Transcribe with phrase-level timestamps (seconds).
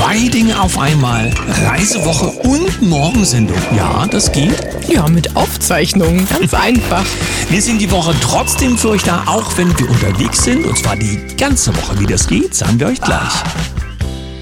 [0.00, 1.30] Zwei Dinge auf einmal.
[1.66, 3.58] Reisewoche und Morgensendung.
[3.76, 4.56] Ja, das geht.
[4.88, 6.26] Ja, mit Aufzeichnungen.
[6.26, 7.04] Ganz einfach.
[7.50, 10.64] Wir sind die Woche trotzdem für euch da, auch wenn wir unterwegs sind.
[10.64, 12.00] Und zwar die ganze Woche.
[12.00, 13.44] Wie das geht, sagen wir euch gleich.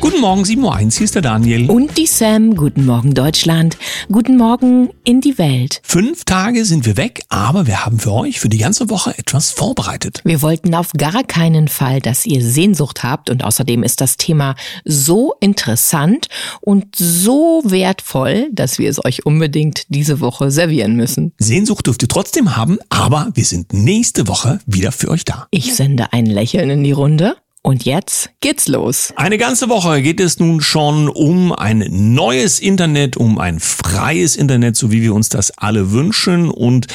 [0.00, 1.68] Guten Morgen, 7.01 Uhr, hier ist der Daniel.
[1.68, 2.54] Und die Sam.
[2.54, 3.76] Guten Morgen, Deutschland.
[4.12, 5.80] Guten Morgen in die Welt.
[5.82, 9.50] Fünf Tage sind wir weg, aber wir haben für euch für die ganze Woche etwas
[9.50, 10.20] vorbereitet.
[10.24, 14.54] Wir wollten auf gar keinen Fall, dass ihr Sehnsucht habt und außerdem ist das Thema
[14.84, 16.28] so interessant
[16.60, 21.32] und so wertvoll, dass wir es euch unbedingt diese Woche servieren müssen.
[21.38, 25.48] Sehnsucht dürft ihr trotzdem haben, aber wir sind nächste Woche wieder für euch da.
[25.50, 27.36] Ich sende ein Lächeln in die Runde.
[27.62, 29.12] Und jetzt geht's los.
[29.16, 34.76] Eine ganze Woche geht es nun schon um ein neues Internet, um ein freies Internet,
[34.76, 36.50] so wie wir uns das alle wünschen.
[36.50, 36.86] Und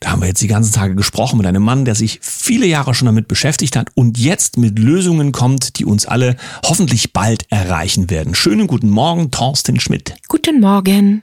[0.00, 2.94] da haben wir jetzt die ganzen Tage gesprochen mit einem Mann, der sich viele Jahre
[2.94, 8.08] schon damit beschäftigt hat und jetzt mit Lösungen kommt, die uns alle hoffentlich bald erreichen
[8.10, 8.34] werden.
[8.34, 10.14] Schönen guten Morgen, Thorsten Schmidt.
[10.28, 11.22] Guten Morgen.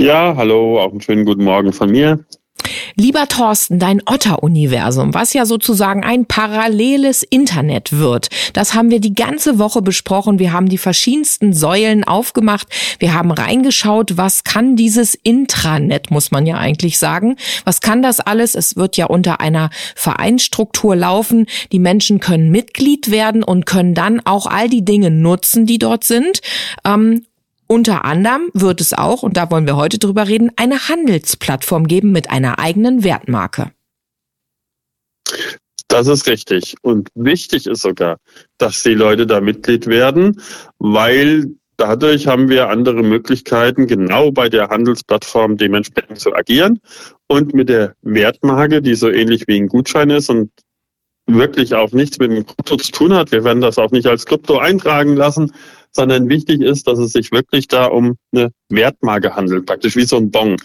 [0.00, 2.24] Ja, hallo, auch einen schönen guten Morgen von mir.
[2.96, 9.14] Lieber Thorsten, dein Otter-Universum, was ja sozusagen ein paralleles Internet wird, das haben wir die
[9.14, 10.38] ganze Woche besprochen.
[10.38, 12.68] Wir haben die verschiedensten Säulen aufgemacht.
[12.98, 17.36] Wir haben reingeschaut, was kann dieses Intranet, muss man ja eigentlich sagen.
[17.64, 18.54] Was kann das alles?
[18.54, 21.46] Es wird ja unter einer Vereinsstruktur laufen.
[21.72, 26.04] Die Menschen können Mitglied werden und können dann auch all die Dinge nutzen, die dort
[26.04, 26.40] sind.
[26.84, 27.24] Ähm,
[27.68, 32.10] unter anderem wird es auch, und da wollen wir heute drüber reden, eine Handelsplattform geben
[32.10, 33.70] mit einer eigenen Wertmarke.
[35.88, 36.74] Das ist richtig.
[36.82, 38.18] Und wichtig ist sogar,
[38.58, 40.40] dass die Leute da Mitglied werden,
[40.78, 41.46] weil
[41.78, 46.80] dadurch haben wir andere Möglichkeiten, genau bei der Handelsplattform dementsprechend zu agieren.
[47.26, 50.50] Und mit der Wertmarke, die so ähnlich wie ein Gutschein ist und
[51.26, 54.26] wirklich auch nichts mit dem Krypto zu tun hat, wir werden das auch nicht als
[54.26, 55.52] Krypto eintragen lassen,
[55.92, 60.16] sondern wichtig ist, dass es sich wirklich da um eine Wertmarke handelt, praktisch wie so
[60.16, 60.56] ein Bon,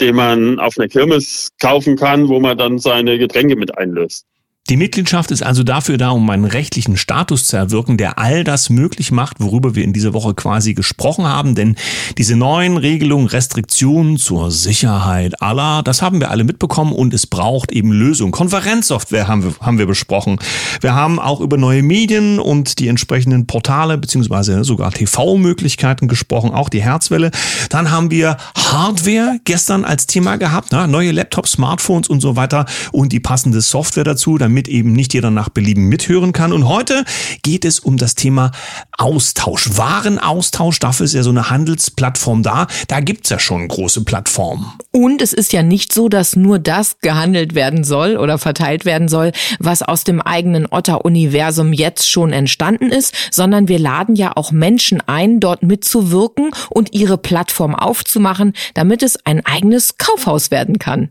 [0.00, 4.26] den man auf einer Kirmes kaufen kann, wo man dann seine Getränke mit einlöst.
[4.70, 8.70] Die Mitgliedschaft ist also dafür da, um einen rechtlichen Status zu erwirken, der all das
[8.70, 11.56] möglich macht, worüber wir in dieser Woche quasi gesprochen haben.
[11.56, 11.74] Denn
[12.18, 17.72] diese neuen Regelungen, Restriktionen zur Sicherheit aller, das haben wir alle mitbekommen und es braucht
[17.72, 18.30] eben Lösungen.
[18.30, 20.38] Konferenzsoftware haben wir, haben wir besprochen.
[20.80, 26.68] Wir haben auch über neue Medien und die entsprechenden Portale beziehungsweise sogar TV-Möglichkeiten gesprochen, auch
[26.68, 27.32] die Herzwelle.
[27.70, 30.86] Dann haben wir Hardware gestern als Thema gehabt, ne?
[30.86, 35.14] neue Laptops, Smartphones und so weiter und die passende Software dazu, damit damit eben nicht
[35.14, 36.52] jeder nach Belieben mithören kann.
[36.52, 37.04] Und heute
[37.42, 38.50] geht es um das Thema
[38.98, 40.78] Austausch, Warenaustausch.
[40.80, 42.66] Dafür ist ja so eine Handelsplattform da.
[42.88, 44.66] Da gibt's ja schon große Plattformen.
[44.92, 49.08] Und es ist ja nicht so, dass nur das gehandelt werden soll oder verteilt werden
[49.08, 54.52] soll, was aus dem eigenen Otter-Universum jetzt schon entstanden ist, sondern wir laden ja auch
[54.52, 61.08] Menschen ein, dort mitzuwirken und ihre Plattform aufzumachen, damit es ein eigenes Kaufhaus werden kann.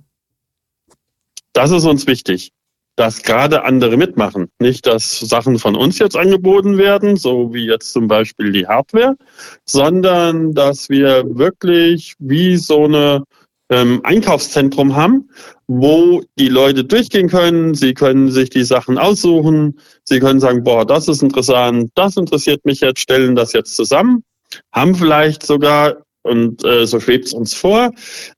[1.54, 2.52] Das ist uns wichtig
[3.00, 4.50] dass gerade andere mitmachen.
[4.60, 9.16] Nicht, dass Sachen von uns jetzt angeboten werden, so wie jetzt zum Beispiel die Hardware,
[9.64, 13.24] sondern dass wir wirklich wie so eine
[13.70, 15.30] ähm, Einkaufszentrum haben,
[15.68, 17.74] wo die Leute durchgehen können.
[17.74, 19.80] Sie können sich die Sachen aussuchen.
[20.04, 24.26] Sie können sagen, boah, das ist interessant, das interessiert mich jetzt, stellen das jetzt zusammen,
[24.74, 25.96] haben vielleicht sogar
[26.30, 27.92] und äh, so schwebt es uns vor,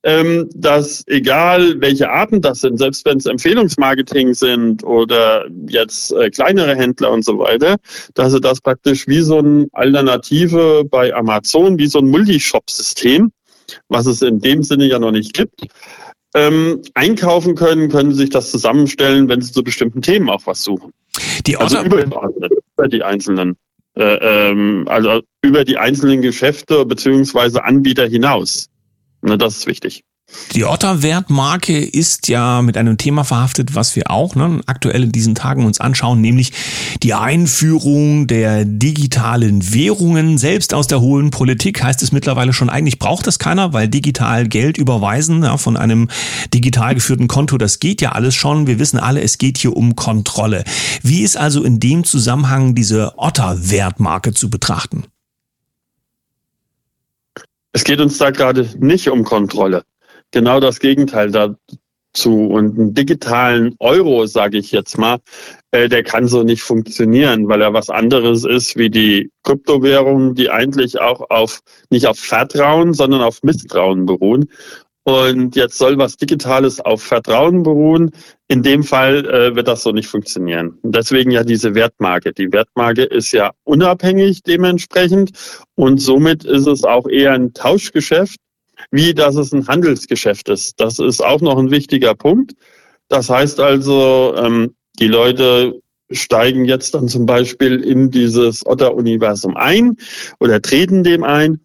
[0.03, 6.29] ähm, dass egal welche Arten das sind, selbst wenn es Empfehlungsmarketing sind oder jetzt äh,
[6.29, 7.75] kleinere Händler und so weiter,
[8.13, 13.31] dass sie das praktisch wie so eine Alternative bei Amazon, wie so ein Multishop-System,
[13.89, 15.67] was es in dem Sinne ja noch nicht gibt,
[16.33, 20.93] ähm, einkaufen können, können sich das zusammenstellen, wenn sie zu bestimmten Themen auch was suchen.
[21.45, 23.57] Die also über die einzelnen
[23.95, 28.69] äh, ähm, also über die einzelnen Geschäfte beziehungsweise Anbieter hinaus.
[29.21, 30.03] Ne, das ist wichtig.
[30.53, 35.33] Die Otter-Wertmarke ist ja mit einem Thema verhaftet, was wir auch ne, aktuell in diesen
[35.33, 36.51] Tagen uns anschauen, nämlich
[37.03, 40.37] die Einführung der digitalen Währungen.
[40.37, 44.47] Selbst aus der hohen Politik heißt es mittlerweile schon, eigentlich braucht das keiner, weil digital
[44.47, 46.09] Geld überweisen ja, von einem
[46.53, 48.67] digital geführten Konto, das geht ja alles schon.
[48.67, 50.65] Wir wissen alle, es geht hier um Kontrolle.
[51.01, 55.05] Wie ist also in dem Zusammenhang diese Otter-Wertmarke zu betrachten?
[57.71, 59.85] Es geht uns da gerade nicht um Kontrolle
[60.31, 62.47] genau das Gegenteil dazu.
[62.47, 65.19] Und einen digitalen Euro, sage ich jetzt mal,
[65.71, 70.49] äh, der kann so nicht funktionieren, weil er was anderes ist wie die Kryptowährungen, die
[70.49, 74.49] eigentlich auch auf nicht auf Vertrauen, sondern auf Misstrauen beruhen.
[75.03, 78.11] Und jetzt soll was Digitales auf Vertrauen beruhen.
[78.47, 80.77] In dem Fall äh, wird das so nicht funktionieren.
[80.83, 82.33] Deswegen ja diese Wertmarke.
[82.33, 85.31] Die Wertmarke ist ja unabhängig dementsprechend
[85.75, 88.37] und somit ist es auch eher ein Tauschgeschäft,
[88.89, 90.79] wie dass es ein Handelsgeschäft ist.
[90.79, 92.53] Das ist auch noch ein wichtiger Punkt.
[93.09, 95.81] Das heißt also, ähm, die Leute
[96.11, 99.97] steigen jetzt dann zum Beispiel in dieses Otter-Universum ein
[100.39, 101.59] oder treten dem ein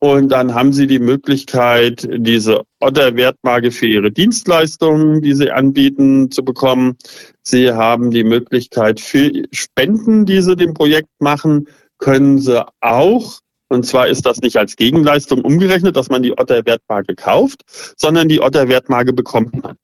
[0.00, 6.44] und dann haben Sie die Möglichkeit, diese Otter-Wertmarke für Ihre Dienstleistungen, die Sie anbieten, zu
[6.44, 6.96] bekommen.
[7.42, 11.66] Sie haben die Möglichkeit für Spenden, die Sie dem Projekt machen,
[11.98, 17.14] können Sie auch und zwar ist das nicht als Gegenleistung umgerechnet, dass man die Otter-Wertmarke
[17.14, 17.62] kauft,
[17.96, 19.76] sondern die Otter-Wertmarke bekommt man.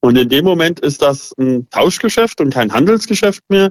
[0.00, 3.70] Und in dem Moment ist das ein Tauschgeschäft und kein Handelsgeschäft mehr.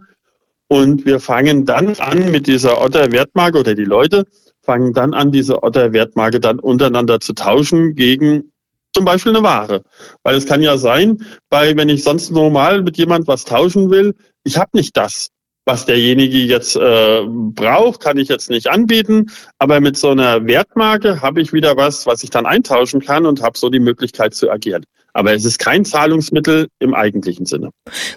[0.67, 4.25] Und wir fangen dann an mit dieser Otter-Wertmarke oder die Leute
[4.61, 8.51] fangen dann an, diese Otter-Wertmarke dann untereinander zu tauschen gegen
[8.93, 9.83] zum Beispiel eine Ware.
[10.23, 14.15] Weil es kann ja sein, weil wenn ich sonst normal mit jemand was tauschen will,
[14.43, 15.29] ich habe nicht das,
[15.69, 19.27] was derjenige jetzt äh, braucht, kann ich jetzt nicht anbieten.
[19.59, 23.43] Aber mit so einer Wertmarke habe ich wieder was, was ich dann eintauschen kann und
[23.43, 24.83] habe so die Möglichkeit zu agieren.
[25.13, 27.69] Aber es ist kein Zahlungsmittel im eigentlichen Sinne.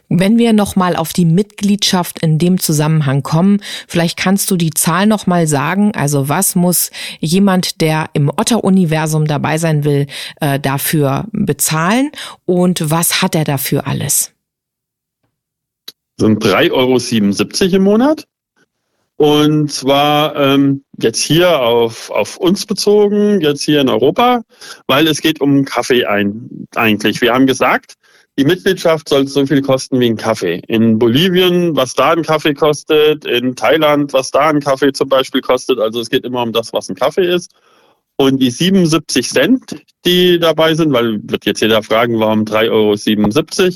[0.09, 5.07] Wenn wir nochmal auf die Mitgliedschaft in dem Zusammenhang kommen, vielleicht kannst du die Zahl
[5.07, 5.93] nochmal sagen.
[5.95, 6.91] Also was muss
[7.21, 10.07] jemand, der im Otter-Universum dabei sein will,
[10.41, 12.13] äh, dafür bezahlen
[12.47, 14.33] und was hat er dafür alles?
[16.19, 18.27] Sind 3,77 Euro im Monat.
[19.17, 24.43] Und zwar ähm, jetzt hier auf, auf uns bezogen, jetzt hier in Europa,
[24.89, 27.21] weil es geht um Kaffee ein, eigentlich.
[27.21, 27.95] Wir haben gesagt,
[28.39, 30.63] die Mitgliedschaft soll so viel kosten wie ein Kaffee.
[30.67, 35.43] In Bolivien, was da ein Kaffee kostet, in Thailand, was da ein Kaffee zum Beispiel
[35.43, 35.79] kostet.
[35.79, 37.53] Also es geht immer um das, was ein Kaffee ist.
[38.17, 43.71] Und die 77 Cent, die dabei sind, weil wird jetzt jeder fragen, warum 3,77 Euro.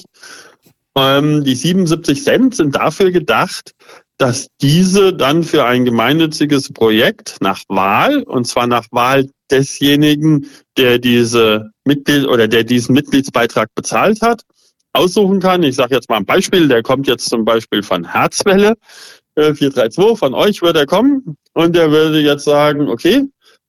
[0.96, 3.72] Ähm, die 77 Cent sind dafür gedacht,
[4.18, 10.46] dass diese dann für ein gemeinnütziges Projekt nach Wahl, und zwar nach Wahl desjenigen,
[10.78, 14.42] der diese Mitglied oder der diesen Mitgliedsbeitrag bezahlt hat,
[14.94, 15.62] aussuchen kann.
[15.62, 18.74] Ich sage jetzt mal ein Beispiel, der kommt jetzt zum Beispiel von Herzwelle
[19.34, 23.24] äh, 432, von euch wird er kommen und der würde jetzt sagen, okay,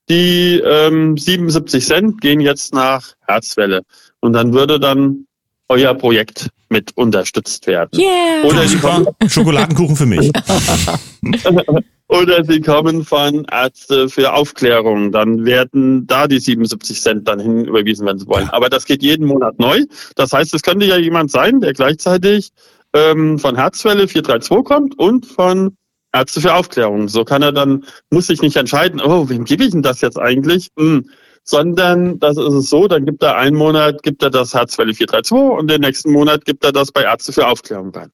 [0.10, 3.82] die ähm, 77 Cent gehen jetzt nach Herzwelle.
[4.22, 5.28] Und dann würde dann
[5.68, 8.00] euer Projekt mit unterstützt werden.
[8.00, 8.44] Yeah.
[8.46, 10.32] Oder sie kommen, Schokoladenkuchen für mich.
[12.10, 15.12] Oder sie kommen von Ärzte für Aufklärung.
[15.12, 18.50] Dann werden da die 77 Cent dann hin überwiesen, wenn sie wollen.
[18.50, 19.84] Aber das geht jeden Monat neu.
[20.16, 22.52] Das heißt, es könnte ja jemand sein, der gleichzeitig
[22.94, 25.76] ähm, von Herzwelle 432 kommt und von
[26.14, 27.10] Ärzte für Aufklärung.
[27.10, 30.18] So kann er dann, muss sich nicht entscheiden, oh, wem gebe ich denn das jetzt
[30.18, 30.70] eigentlich?
[30.80, 31.10] Hm
[31.48, 35.60] sondern das ist es so, dann gibt er einen Monat, gibt er das Herzwelle 432
[35.60, 38.12] und den nächsten Monat gibt er das bei Ärzte für Aufklärung rein.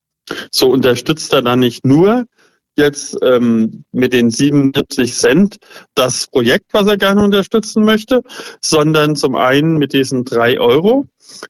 [0.51, 2.25] So unterstützt er dann nicht nur
[2.75, 5.57] jetzt ähm, mit den 77 Cent
[5.95, 8.21] das Projekt, was er gerne unterstützen möchte,
[8.62, 11.06] sondern zum einen mit diesen drei Euro,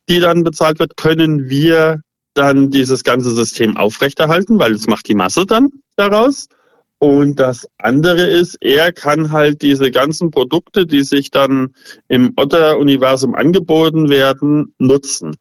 [0.10, 2.02] die dann bezahlt wird, können wir
[2.34, 6.48] dann dieses ganze System aufrechterhalten, weil es macht die Masse dann daraus.
[7.04, 11.76] Und das andere ist, er kann halt diese ganzen Produkte, die sich dann
[12.08, 15.36] im Otter-Universum angeboten werden, nutzen.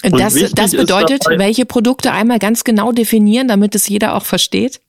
[0.00, 4.80] Das, das bedeutet, dabei, welche Produkte einmal ganz genau definieren, damit es jeder auch versteht?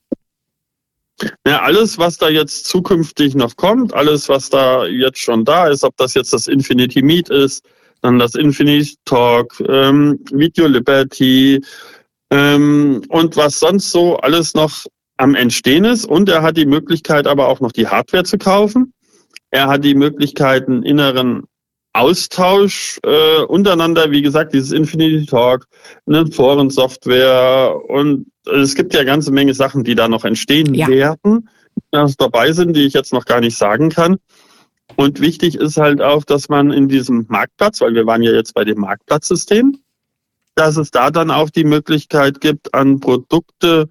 [1.46, 5.83] Ja, alles, was da jetzt zukünftig noch kommt, alles, was da jetzt schon da ist,
[5.83, 7.66] ob das jetzt das Infinity Meet ist,
[8.00, 11.59] dann das Infinity Talk, ähm, Video Liberty
[12.30, 14.85] ähm, und was sonst so alles noch
[15.19, 18.94] am Entstehen ist und er hat die Möglichkeit aber auch noch die Hardware zu kaufen.
[19.52, 21.44] Er hat die Möglichkeit, einen inneren
[21.92, 25.66] Austausch äh, untereinander, wie gesagt, dieses Infinity Talk,
[26.07, 30.88] eine Forensoftware und es gibt ja ganze Menge Sachen, die da noch entstehen ja.
[30.88, 34.18] werden, die dabei sind, die ich jetzt noch gar nicht sagen kann.
[34.95, 38.54] Und wichtig ist halt auch, dass man in diesem Marktplatz, weil wir waren ja jetzt
[38.54, 39.80] bei dem Marktplatzsystem,
[40.56, 43.90] dass es da dann auch die Möglichkeit gibt, an Produkte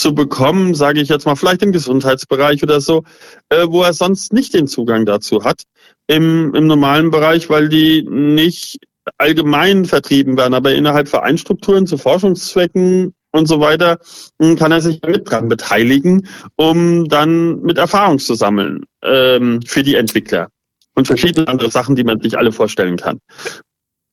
[0.00, 3.04] zu bekommen, sage ich jetzt mal, vielleicht im Gesundheitsbereich oder so,
[3.50, 5.62] äh, wo er sonst nicht den Zugang dazu hat
[6.06, 8.78] im, im normalen Bereich, weil die nicht
[9.18, 13.98] allgemein vertrieben werden, aber innerhalb Vereinstrukturen zu Forschungszwecken und so weiter
[14.40, 16.26] hm, kann er sich mit dran beteiligen,
[16.56, 20.48] um dann mit Erfahrung zu sammeln ähm, für die Entwickler
[20.94, 23.20] und verschiedene andere Sachen, die man sich alle vorstellen kann.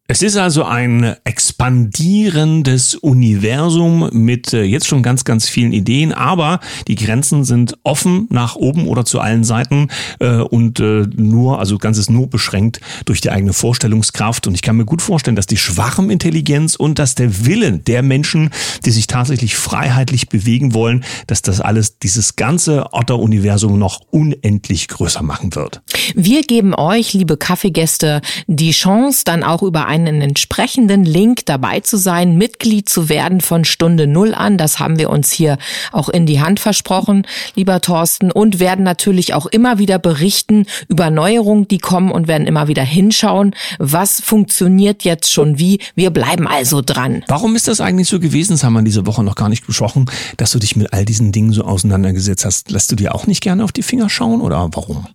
[0.09, 6.61] Es ist also ein expandierendes Universum mit äh, jetzt schon ganz, ganz vielen Ideen, aber
[6.87, 11.77] die Grenzen sind offen nach oben oder zu allen Seiten äh, und äh, nur, also
[11.77, 14.47] ganz ist nur beschränkt durch die eigene Vorstellungskraft.
[14.47, 18.51] Und ich kann mir gut vorstellen, dass die Schwarmintelligenz und dass der Wille der Menschen,
[18.85, 25.21] die sich tatsächlich freiheitlich bewegen wollen, dass das alles, dieses ganze Otter-Universum noch unendlich größer
[25.21, 25.81] machen wird.
[26.15, 31.79] Wir geben euch, liebe Kaffeegäste, die Chance, dann auch über ein einen entsprechenden Link dabei
[31.79, 34.57] zu sein, Mitglied zu werden von Stunde Null an.
[34.57, 35.57] Das haben wir uns hier
[35.91, 37.25] auch in die Hand versprochen,
[37.55, 42.47] lieber Thorsten, und werden natürlich auch immer wieder berichten über Neuerungen, die kommen und werden
[42.47, 45.79] immer wieder hinschauen, was funktioniert jetzt schon wie.
[45.95, 47.23] Wir bleiben also dran.
[47.27, 48.53] Warum ist das eigentlich so gewesen?
[48.53, 50.05] Das haben wir diese Woche noch gar nicht besprochen,
[50.37, 52.71] dass du dich mit all diesen Dingen so auseinandergesetzt hast.
[52.71, 55.07] Lässt du dir auch nicht gerne auf die Finger schauen oder warum?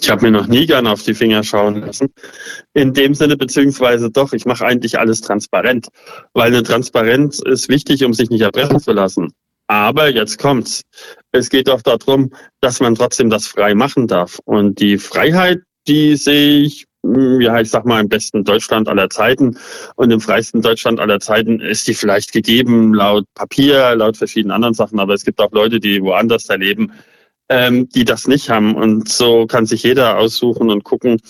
[0.00, 2.12] Ich habe mir noch nie gerne auf die Finger schauen lassen.
[2.74, 5.88] In dem Sinne, beziehungsweise doch, ich mache eigentlich alles transparent,
[6.34, 9.32] weil eine Transparenz ist wichtig, um sich nicht erpressen zu lassen.
[9.68, 10.82] Aber jetzt kommt's.
[11.32, 14.38] Es geht doch darum, dass man trotzdem das frei machen darf.
[14.44, 19.08] Und die Freiheit, die sehe ich, hm, ja, ich sag mal, im besten Deutschland aller
[19.08, 19.58] Zeiten
[19.96, 24.74] und im freisten Deutschland aller Zeiten ist die vielleicht gegeben laut Papier, laut verschiedenen anderen
[24.74, 25.00] Sachen.
[25.00, 26.92] Aber es gibt auch Leute, die woanders da leben,
[27.48, 28.74] ähm, die das nicht haben.
[28.74, 31.20] Und so kann sich jeder aussuchen und gucken,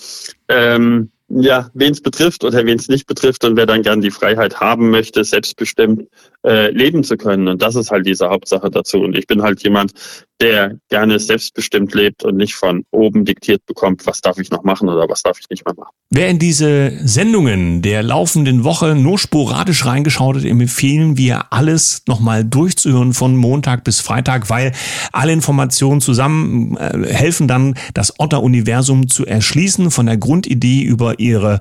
[0.47, 4.11] ähm, ja, wen es betrifft oder wen es nicht betrifft und wer dann gern die
[4.11, 6.03] Freiheit haben möchte, selbstbestimmt
[6.45, 7.47] äh, leben zu können.
[7.47, 8.99] Und das ist halt diese Hauptsache dazu.
[8.99, 9.91] Und ich bin halt jemand,
[10.39, 14.87] der gerne selbstbestimmt lebt und nicht von oben diktiert bekommt, was darf ich noch machen
[14.87, 15.89] oder was darf ich nicht mehr machen.
[16.09, 22.45] Wer in diese Sendungen der laufenden Woche nur sporadisch reingeschaut hat, empfehlen wir alles nochmal
[22.45, 24.73] durchzuhören von Montag bis Freitag, weil
[25.11, 31.59] alle Informationen zusammen äh, helfen dann, das Otter-Universum zu erschließen, von der Grundidee über ihre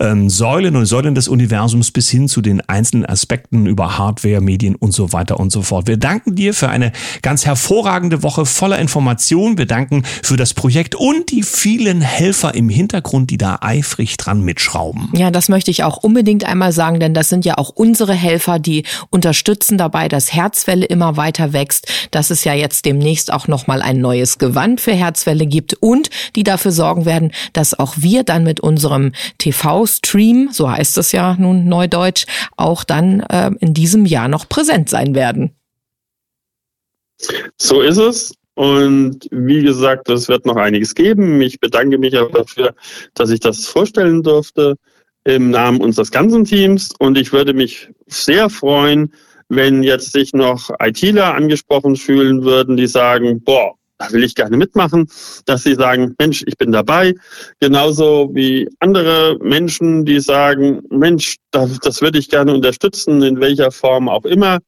[0.00, 4.74] ähm, Säulen und Säulen des Universums bis hin zu den einzelnen Aspekten über Hardware, Medien
[4.74, 5.86] und so weiter und so fort.
[5.86, 9.58] Wir danken dir für eine ganz hervorragende Woche voller Informationen.
[9.58, 14.42] Wir danken für das Projekt und die vielen Helfer im Hintergrund, die da eifrig dran
[14.42, 15.10] mitschrauben.
[15.14, 18.58] Ja, das möchte ich auch unbedingt einmal sagen, denn das sind ja auch unsere Helfer,
[18.58, 23.82] die unterstützen dabei, dass Herzwelle immer weiter wächst, dass es ja jetzt demnächst auch nochmal
[23.82, 28.44] ein neues Gewand für Herzwelle gibt und die dafür sorgen werden, dass auch wir dann
[28.44, 28.97] mit unserem
[29.38, 32.26] TV-Stream, so heißt es ja nun neudeutsch,
[32.56, 35.54] auch dann äh, in diesem Jahr noch präsent sein werden.
[37.56, 38.34] So ist es.
[38.54, 41.40] Und wie gesagt, es wird noch einiges geben.
[41.40, 42.74] Ich bedanke mich auch dafür,
[43.14, 44.74] dass ich das vorstellen durfte
[45.22, 46.90] im Namen unseres ganzen Teams.
[46.98, 49.12] Und ich würde mich sehr freuen,
[49.48, 54.56] wenn jetzt sich noch ITler angesprochen fühlen würden, die sagen, boah, da will ich gerne
[54.56, 55.08] mitmachen,
[55.44, 57.14] dass sie sagen, Mensch, ich bin dabei.
[57.60, 63.70] Genauso wie andere Menschen, die sagen, Mensch, das, das würde ich gerne unterstützen, in welcher
[63.70, 64.60] Form auch immer.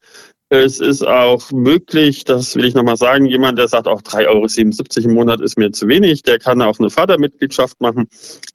[0.53, 5.07] Es ist auch möglich, das will ich nochmal sagen, jemand, der sagt, auch 3,77 Euro
[5.07, 8.09] im Monat ist mir zu wenig, der kann auch eine Fördermitgliedschaft machen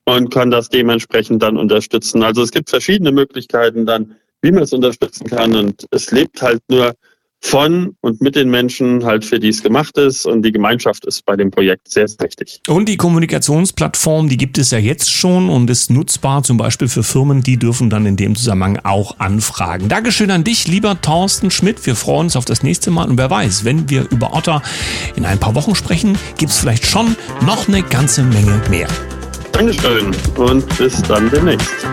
[0.05, 2.23] und kann das dementsprechend dann unterstützen.
[2.23, 6.61] Also es gibt verschiedene Möglichkeiten dann, wie man es unterstützen kann und es lebt halt
[6.69, 6.93] nur
[7.43, 11.25] von und mit den Menschen halt für die es gemacht ist und die Gemeinschaft ist
[11.25, 12.61] bei dem Projekt sehr, sehr wichtig.
[12.69, 17.03] Und die Kommunikationsplattform, die gibt es ja jetzt schon und ist nutzbar zum Beispiel für
[17.03, 19.89] Firmen, die dürfen dann in dem Zusammenhang auch anfragen.
[19.89, 21.85] Dankeschön an dich, lieber Thorsten Schmidt.
[21.87, 24.63] Wir freuen uns auf das nächste Mal und wer weiß, wenn wir über Otter
[25.15, 28.89] in ein paar Wochen sprechen, gibt es vielleicht schon noch eine ganze Menge mehr.
[29.53, 31.87] Dankeschön und bis dann demnächst.